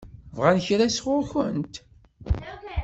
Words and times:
Bɣan 0.35 0.57
kra 0.65 0.87
sɣur-kent? 0.89 1.75